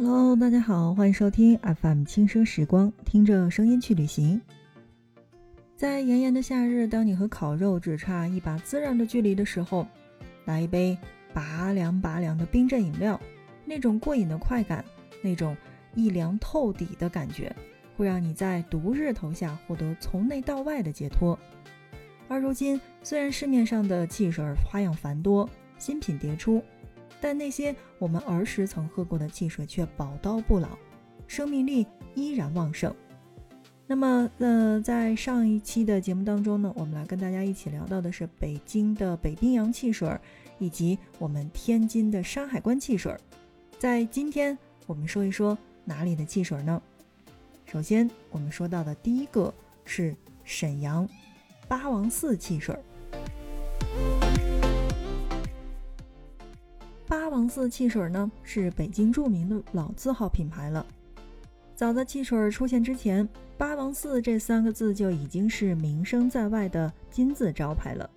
[0.00, 4.40] Hello，大家好，欢迎收听 FM 轻声时光，听着声音去旅行。
[5.74, 9.84] 在炎炎的夏日，当你和烤肉只差一把孜然的距离的时候，
[10.44, 10.96] 来一杯
[11.34, 13.20] 拔凉拔凉的冰镇饮料，
[13.64, 14.84] 那种过瘾的快感，
[15.20, 15.56] 那种
[15.96, 17.52] 一凉透底的感觉，
[17.96, 21.36] 会让你在毒日头下获得从内到外的解脱。
[22.28, 26.62] 而如今，虽然市面上的汽水花样繁多，新品迭出。
[27.20, 30.68] 但那些我们儿时曾喝过的汽水却宝刀不老，
[31.26, 32.94] 生命力依然旺盛。
[33.86, 40.14] 那么，呃，在上一期的节目当中呢，我们来跟大家一起聊到的是北京的北冰洋汽水，
[40.58, 43.16] 以及我们天津的山海关汽水。
[43.78, 46.82] 在今天，我们说一说哪里的汽水呢？
[47.64, 49.52] 首先，我们说到的第一个
[49.84, 51.08] 是沈阳
[51.66, 52.78] 八王寺汽水。
[57.38, 60.84] 王寺汽水呢，是北京著名的老字号品牌了。
[61.76, 68.10] 早在汽水出现之前，“八王寺”这三个字就已经是名声在外的金字招牌了。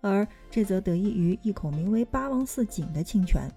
[0.00, 3.50] 而这则得益于一口名为“八王寺井”的清泉。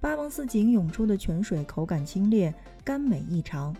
[0.00, 3.72] 八王寺井涌出的泉水口感清冽，甘美异常。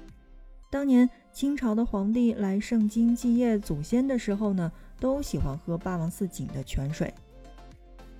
[0.70, 4.70] 当年清朝的皇帝来盛京祭谒祖先的时候呢，
[5.01, 7.12] 都喜欢喝八王寺井的泉水。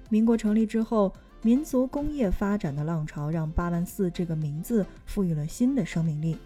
[0.09, 1.15] 民国成立之后。
[1.45, 6.39] 民族工业发展的浪潮让八万寺这个名字赋予了新的生命力。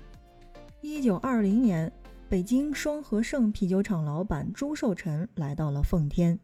[0.81, 1.93] 一九二零年，
[2.31, 6.39] 北京双和盛啤酒厂老板朱寿臣来到了奉天，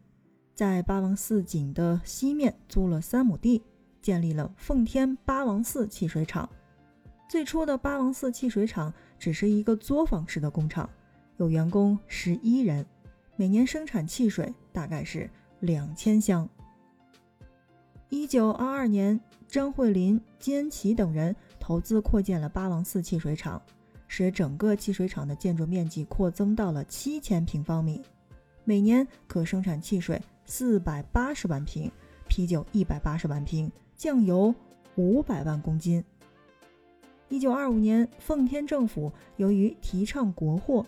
[0.55, 3.63] 在八王寺井的西面租了三亩地，
[4.03, 6.47] 建立了奉天八王寺汽水厂。
[7.31, 10.87] 最初的八王寺汽水厂只是一个作坊式的工厂，
[11.39, 12.85] 有员工十一人，
[13.35, 15.31] 每年生产汽水大概是
[15.61, 16.47] 两千箱。
[18.13, 19.19] 一九二二年，
[19.49, 23.61] 张惠林、金恩奇等人投资扩建了八王寺汽水厂，
[24.07, 28.03] 使整个汽水厂的建筑面积扩增到了七千平方米，
[28.65, 31.91] 每年可生产汽水四百八十万瓶，
[32.29, 34.55] 啤酒一百八十万瓶，酱油
[34.97, 36.05] 五百万公斤。
[37.31, 40.85] 一九二五年，奉天政府由于提倡国货、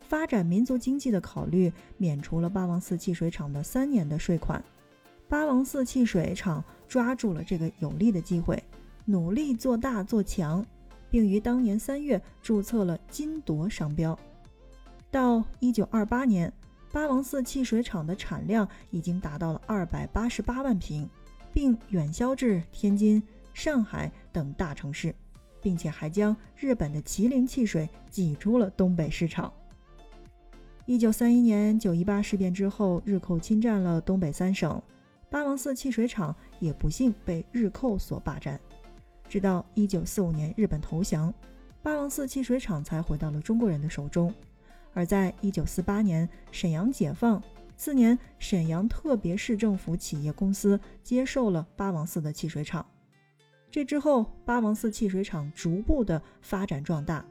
[0.00, 4.60] 发展民族经济的考虑，免除了八王寺汽水厂的三年的税款。
[5.26, 8.62] 八王寺汽水厂抓住了这个有利的机会，
[9.04, 10.64] 努力做大做强，
[11.10, 14.18] 并于当年三月注册了金铎商标。
[15.10, 16.52] 到一九二八年，
[16.92, 21.08] 八王寺汽水厂的产量已经达到了二百八十八万瓶，
[21.52, 23.22] 并远销至天津、
[23.52, 25.14] 上海等大城市，
[25.60, 29.52] 并且还将日本的麒麟汽水挤出了东北市场。
[30.86, 34.82] 一九三一年九一八事变之后，日寇侵占了东北三省。
[35.34, 38.60] 八王寺汽水厂也不幸被日寇所霸占，
[39.28, 41.34] 直到一九四五年日本投降，
[41.82, 44.32] 八王寺汽水厂才回到了中国人的手中。
[44.92, 47.42] 而在一九四八年沈阳解放，
[47.76, 52.86] 次年沈阳特别市政府企业公司接受了八王寺的汽水厂。
[53.72, 57.26] 这之后，八王寺汽水厂逐步的发展壮大，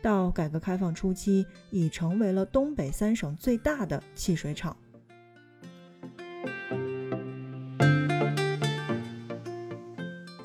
[0.00, 4.76] 到改革开放初期，已成为了东北三省最大的汽水厂。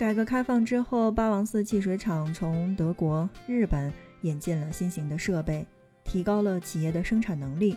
[0.06, 5.66] 改革开放之后，八王寺汽水厂从德国、日本引进了新型的设备，
[6.04, 7.76] 提高了企业的生产能力。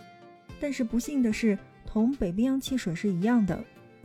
[0.59, 1.57] 但是不幸的是，
[1.87, 3.59] 同北冰洋汽水是一样的，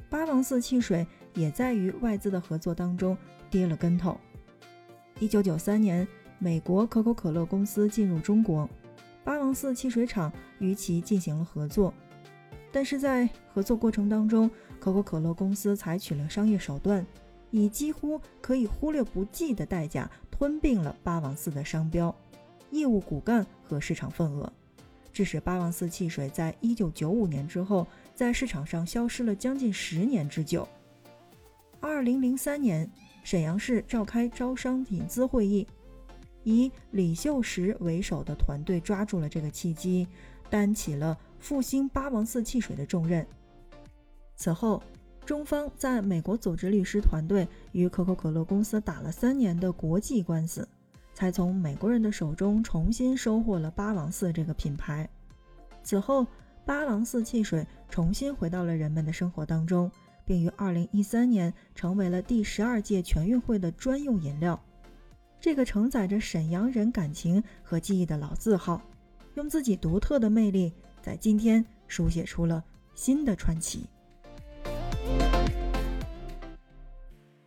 [0.09, 3.15] 八王寺汽水也在与外资的合作当中
[3.51, 4.19] 跌了跟头。
[5.19, 6.09] 一九九三年，
[6.39, 8.67] 美国可口可乐公司进入中国，
[9.23, 11.93] 八王寺汽水厂与其进行了合作，
[12.73, 17.05] 但是在合作过程当中，可口可乐公司采取了商业手段。
[17.55, 22.13] 以几乎可以忽略不计的代价吞并了八王寺的商标、
[22.73, 24.53] 业务骨干和市场份额，
[25.13, 30.69] 致使八王寺汽水在一九九五年之后在市场上消失了将近十年之久。
[31.79, 32.91] 二零零三年，
[33.23, 35.65] 沈阳市召开招商引资会议，
[36.43, 40.09] 以李秀实为首的团队抓住了这个契机，
[40.51, 43.25] 担起了复兴八王寺汽水的重任。
[44.35, 44.83] 此后。
[45.25, 50.69] 中方在美国组织律师团队与可口可乐公司打了三年的国际官司，
[51.15, 55.09] 才从美国人的手中重新收获了八王寺这个品牌。
[55.83, 56.27] 此后，
[56.67, 59.91] 八王寺汽水重新回到了人们的生活当中，
[60.27, 64.59] 并于二零一三年成为了第十二届全运会的专用饮料。
[65.41, 68.81] 这个承载着沈阳人感情和记忆的老字号，
[69.35, 70.73] 用自己独特的魅力，
[71.03, 72.63] 在今天书写出了
[72.95, 73.87] 新的传奇。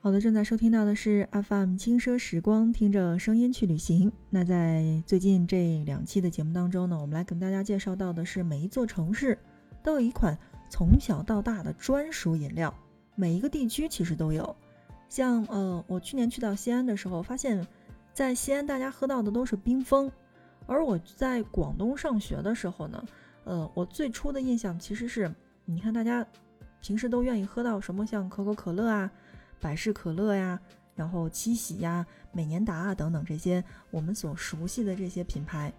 [0.08, 4.10] 好的，正在收听到的是 FM 轻奢时光，听着声音去旅行。
[4.30, 9.38] 那在最近这两期的节目当中呢，我们来跟大家介绍到的是每一座城市
[9.84, 10.38] 都有一款
[10.70, 12.74] 从小到大的专属饮料，
[13.16, 14.56] 每一个地区其实都有。
[15.10, 17.68] 像呃，我去年去到西安的时候，发现，
[18.14, 20.10] 在西安大家喝到的都是冰峰，
[20.68, 23.04] 而我在广东上学的时候呢，
[23.44, 25.30] 呃，我最初的印象其实是，
[25.66, 26.26] 你看大家
[26.80, 29.12] 平时都愿意喝到什么像可口可乐啊。
[29.60, 30.60] 百事可乐呀，
[30.96, 35.72] 然后七喜呀、美年达啊等等这些我们所熟悉的这些品牌，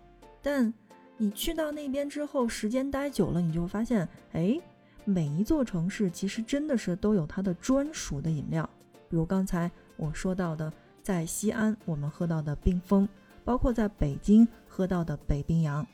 [0.42, 0.72] 但
[1.16, 4.58] 你去到那边之后，时间待久了，你就会发现，哎，
[5.04, 8.68] 每一座城市其实真的是都有它的专属的饮料。
[9.08, 10.72] 比如刚才我说到的，
[11.02, 13.08] 在西安我们喝到的冰峰，
[13.44, 15.84] 包括在北京喝到的北冰洋。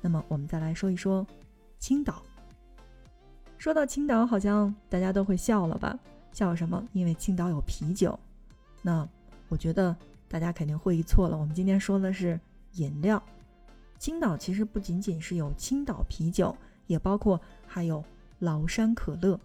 [0.00, 1.26] 那么我们再来说一说
[1.78, 2.22] 青岛。
[3.58, 5.98] 说到青岛，好像大家都会笑了吧？
[6.32, 6.86] 叫什么？
[6.92, 8.18] 因为青岛有啤酒。
[8.82, 9.06] 那
[9.48, 9.94] 我觉得
[10.28, 11.36] 大家肯定会议错了。
[11.36, 12.38] 我们今天说的是
[12.74, 13.22] 饮料。
[13.98, 16.56] 青岛其实不仅仅是有青岛啤酒，
[16.86, 18.02] 也包括还有
[18.40, 19.38] 崂山可乐。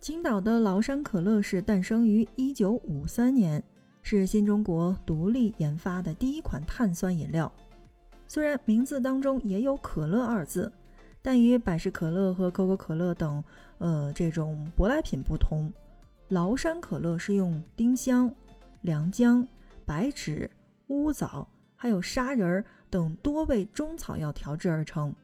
[0.00, 3.62] 青岛的崂山可乐是诞生于一九五三年，
[4.02, 7.50] 是新中国独立研发的第一款碳酸饮料。
[8.26, 10.70] 虽然名字当中也有“可乐”二字。
[11.22, 13.44] 但与百事可乐和可口可乐等，
[13.78, 15.72] 呃，这种舶来品不同，
[16.28, 18.34] 崂山可乐是用丁香、
[18.82, 19.46] 良姜、
[19.84, 20.50] 白芷、
[20.88, 21.46] 乌枣，
[21.76, 25.14] 还有砂仁等多味中草药调制而成，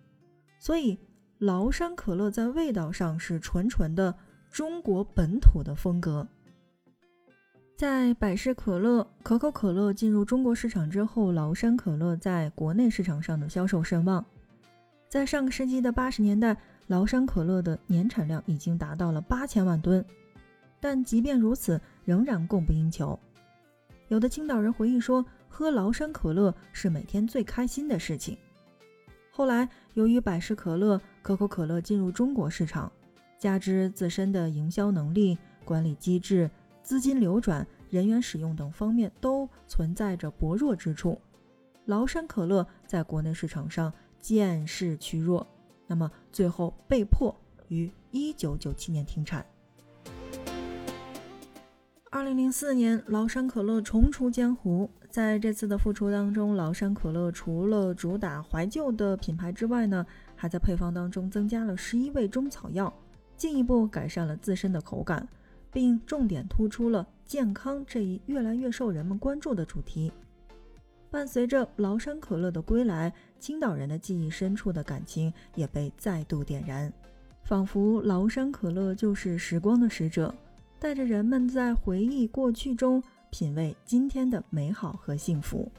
[0.58, 0.98] 所以
[1.38, 4.14] 崂山可乐在味道上是纯纯的
[4.50, 6.26] 中国本土的风格。
[7.76, 14.25] 在百事可乐、可口可乐进入中国市场之后，崂山可乐在国内市场上的销售甚旺。
[15.17, 16.55] 在上个世纪的八十年代，
[16.89, 20.05] 崂山可乐的年产量已经达到了八千万吨，
[20.79, 23.19] 但即便如此，仍然供不应求。
[24.09, 28.37] 有的青岛人回忆说，喝崂山可乐是每天最开心的事情。
[29.31, 32.93] 后来，由于百事可乐、可口可乐进入中国市场，
[33.39, 36.51] 加之自身的营销能力、管理机制、
[36.83, 41.19] 资金流转、人员使用等方面都存在着薄弱之处，
[41.87, 43.91] 崂山可乐在国内市场上。
[44.26, 45.46] 渐势趋弱，
[45.87, 47.32] 那么最后被迫
[47.69, 49.46] 于一九九七年停产。
[52.11, 54.90] 二零零四年，崂山可乐重出江湖。
[55.08, 62.93] 在这次的复出当中，崂山可乐除了主打怀旧的品牌之外呢，还在配方当中增加了十一味中草药，
[63.37, 65.29] 进一步改善了自身的口感，
[65.70, 70.11] 并重点突出了健康这一越来越受人们关注的主题。
[71.17, 73.11] 伴随着崂山可乐的归来，
[73.41, 76.93] 青岛人的记忆深处的感情也被再度点燃，
[77.43, 80.35] 仿佛崂山可乐就是时光的使者，
[80.79, 85.73] 带着人们在回忆过去中品味今天的美好和幸福。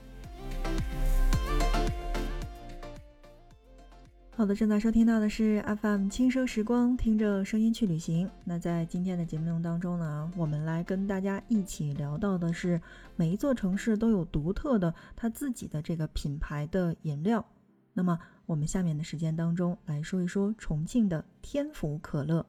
[4.38, 8.30] 好的，正在收听到的是 FM 轻奢时光，听着声音去旅行。
[8.44, 12.80] 那在今天的节目当中呢，我们来跟大家一起聊到的是
[13.16, 17.44] 每一座城市都有独特的它自己的这个品牌的饮料。
[17.96, 22.46] 那么我们下面的时间当中来说一说重庆的天府可乐。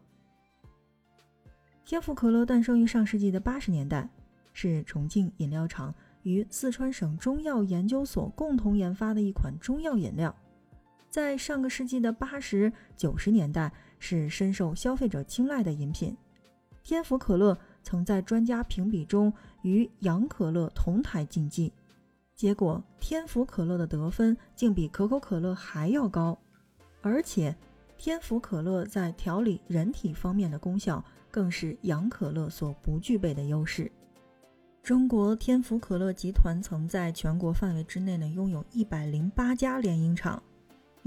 [1.86, 4.06] 天府可乐诞生于上世纪的八十年代，
[4.52, 10.36] 是重庆饮料厂与四川省中药研究所共同研发的一款中药饮料。
[11.10, 16.16] 在上个世纪的八十九十年代，是深受消费者青睐的饮品。
[16.84, 21.72] 天府可乐曾在专家评比中与洋可乐同台竞技，
[22.34, 26.38] 结果天府可乐的得分竟比可口可乐还要高，
[27.02, 27.54] 而且
[27.96, 33.90] 天府可乐在调理人体方面的功效更是洋可乐所不具备的优势。
[34.82, 40.42] 中国天府可乐集团曾在全国范围之内呢，拥有一百零八家联营厂。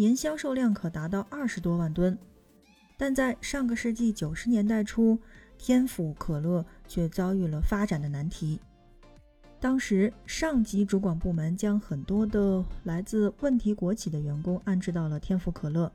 [0.02, 2.18] 年销售量可达到二十多万吨，
[2.98, 5.16] 但在上个世纪九十年代初，
[5.60, 8.60] 天府可乐却遭遇了发展的难题。
[9.60, 15.92] 当时，上级主管部门将很多的来自问题国企的员工安置到了天府可乐，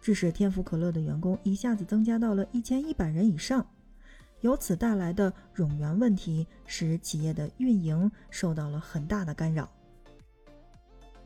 [0.00, 3.66] 致使天府可乐的员工一下子增加到了一千一百人以上。
[4.40, 9.70] 由此带来的冗员问题，使企业的运营受到了很大的干扰。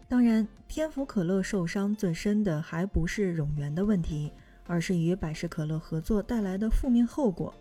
[0.08, 4.30] 当然，天府可乐受伤最深的还不是冗员的问题，
[4.66, 7.52] 而是与百事可乐合作带来的负面后果。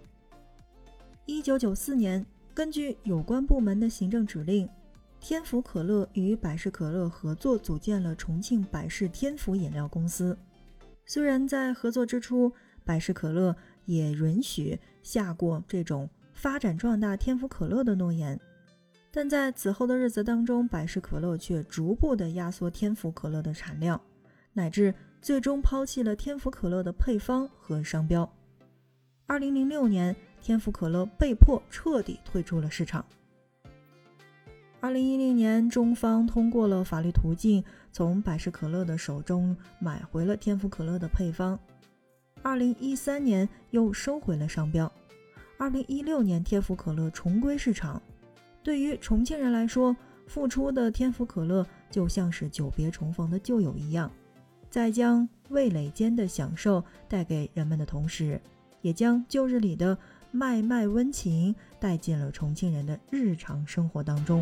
[1.26, 2.24] 一九九四年，
[2.54, 4.68] 根据有关部门的行政指令，
[5.20, 10.38] 天府可乐与百事可乐合作组建了重庆百事天府饮料公司。
[11.06, 12.52] 虽然在合作之初，
[12.84, 18.40] 百事可乐也允许下过这种发展壮大天府可乐的诺言。
[19.16, 24.02] 但在此后的日子当中，百事可乐却逐步的压缩天府可乐的产量，
[24.54, 24.92] 乃至
[25.22, 28.28] 最终抛弃了天府可乐的配方和商标。
[29.28, 33.06] 二零零六年，天府可乐被迫彻底退出了市场。
[34.80, 41.58] 二零一零年，中方通过了法律途径，从百事可乐的手中买回了天府可乐的配方。
[42.42, 44.92] 二零一三年，又收回了商标。
[45.60, 48.02] 二零一六年，天府可乐重归市场。
[48.64, 54.10] 对于重庆人来说，复出的天府可乐就像是久别重逢的旧友一样，
[54.70, 58.40] 在将味蕾间的享受带给人们的同时，
[58.82, 59.98] 也将旧日里的
[60.32, 64.42] 脉脉温情带进了重庆人的日常生活当中。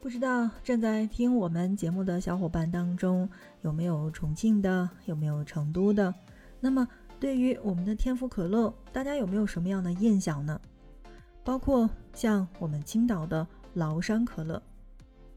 [0.00, 3.30] 不知道正在听我们节目的小伙伴当中
[3.60, 6.12] 有没有重庆的，有没有成都的？
[6.58, 6.86] 那么
[7.20, 10.60] 对于我们的天府可乐，大家有没有什么样的印象呢？
[11.44, 14.62] 包括像我们青岛的崂山可乐。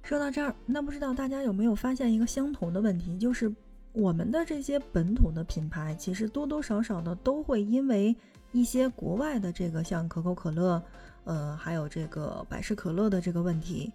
[0.03, 3.53] 说到这儿，那不知道大家有没有发现一个相同的问题，就是
[3.93, 8.15] 我们的这些本土的品牌，其实多多少少的都会因为
[8.51, 10.81] 一些国外的这个像可口可乐，
[11.23, 13.91] 呃，还有这个百事可乐的这个问题。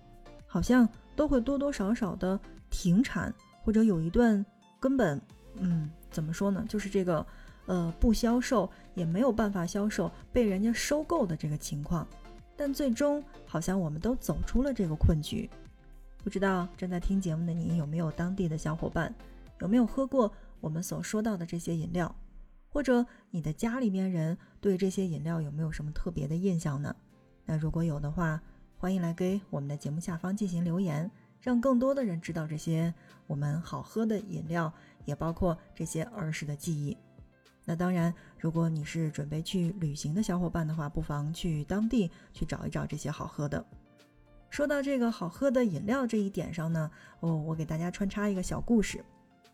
[0.53, 2.37] 好像都会多多少少的
[2.71, 4.45] 停产，或者有一段
[4.81, 5.23] 根本，
[5.55, 6.65] 嗯，怎么说呢？
[6.69, 7.25] 就是这个，
[7.71, 12.05] 呃，不销售也没有办法销售，被人家收购的这个情况。
[12.57, 15.49] 但最终好像我们都走出了这个困局。
[16.19, 19.15] 不知道正在听节目的你有没有当地的小伙伴，
[19.61, 22.13] 有没有喝过我们所说到的这些饮料？
[22.71, 26.97] 或者你的家里面人对这些饮料有没有什么特别的印象呢？
[27.45, 28.43] 那如果有的话。
[28.77, 32.95] 欢迎来给我们的节目下方进行留言，让更多的人知道这些
[33.27, 34.73] 我们好喝的饮料，
[35.05, 36.97] 也包括这些儿时的记忆。
[37.71, 43.65] 那当然，如果你是准备去旅行的小伙伴的话，不妨去当地去找一找这些好喝的。
[44.49, 49.05] 说到这个好喝的饮料这一点上呢，哦，我给大家穿插一个小故事，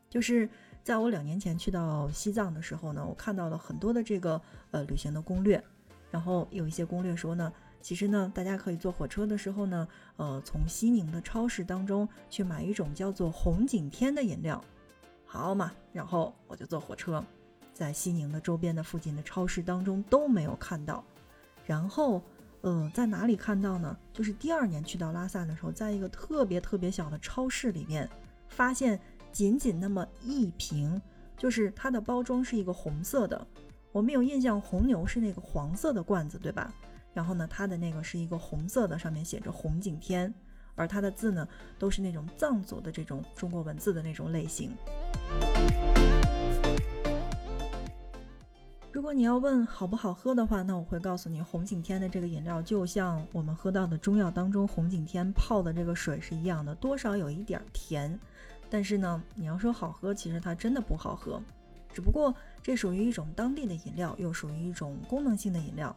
[0.09, 0.49] 就是
[0.83, 5.63] 在我两年前去到西藏的时候呢，我看到了很多的这个呃旅行的攻略，
[6.11, 7.53] 然后有一些攻略说呢。
[7.83, 14.65] 其实呢，大家可以坐火车的时候呢，呃，从西宁的超市当中去买一种叫做红景天的饮料，
[15.27, 17.23] 好嘛，然后我就坐火车，
[17.77, 21.05] 在西宁的周边的附近的超市当中都没有看到，
[21.67, 22.23] 然后，
[22.63, 23.95] 呃，在哪里看到呢？
[24.15, 28.09] 就是第二年去到拉萨的时候，在一个特别特别小的超市里面，
[28.49, 28.99] 发现
[29.31, 30.99] 仅仅那么一瓶，
[31.37, 33.47] 就是它的包装是一个红色的，
[33.93, 36.73] 我们有印象，红牛是那个黄色的罐子，对吧？
[37.13, 40.33] 然后呢，它的那个是一个红色的，上面写着“红景天”，
[40.77, 41.47] 而它的字呢，
[41.79, 44.75] 都是那种藏族的这种中国文字的那种类型。
[48.97, 58.19] 如果你要问好不好喝的话，那我会告诉你，红景天的这个饮料就像我们喝到的中药当中红景天泡的这个水是一样的，多少有一点甜。
[58.71, 61.39] 但是呢，你要说好喝，其实它真的不好喝。
[61.93, 65.95] 只不过这属于一种当地的饮料，又属于一种功能性的饮料。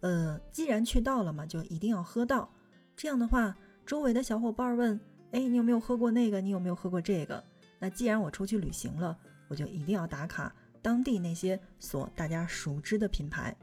[0.00, 2.46] 呃，既然去到了嘛，就一定要喝到。
[2.94, 3.56] 这样的话，
[3.86, 5.00] 周围的小伙伴问
[5.32, 6.38] ：“哎，你有没有喝过那个？
[6.42, 7.42] 你有没有喝过这个？”
[7.80, 9.16] 那既然我出去旅行了，
[9.48, 13.56] 我就一定要打卡当地那些所大家熟知的品牌。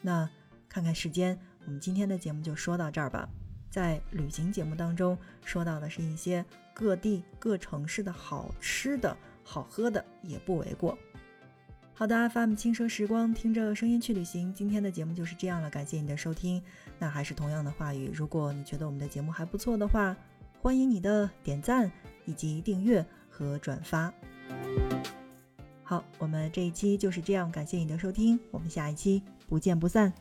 [0.00, 0.28] 那
[0.68, 3.28] 看看时间，我们今天的节目就说到这儿吧。
[3.70, 10.96] 在旅行节目当中说到的是一些各地各城市的好吃的好喝的，也不为过。
[11.92, 14.52] 好的，FM 轻奢时光，听着声音去旅行。
[14.52, 16.62] 今天的节目就是这样了，感谢你的收听。
[16.98, 20.16] 那还是同样的话语，如果你觉得我们的节目还不错的话，
[20.60, 21.90] 欢迎你的点赞
[22.24, 24.12] 以及订阅和转发。
[25.94, 30.12] 好，我们这一期就是这样，感谢你的收听，我们下一期不见不散。